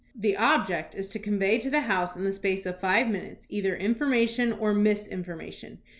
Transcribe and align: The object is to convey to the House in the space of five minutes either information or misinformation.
The 0.15 0.35
object 0.35 0.95
is 0.95 1.07
to 1.09 1.19
convey 1.19 1.59
to 1.59 1.69
the 1.69 1.81
House 1.81 2.15
in 2.15 2.23
the 2.23 2.33
space 2.33 2.65
of 2.65 2.79
five 2.79 3.07
minutes 3.07 3.45
either 3.51 3.75
information 3.75 4.51
or 4.51 4.73
misinformation. 4.73 5.77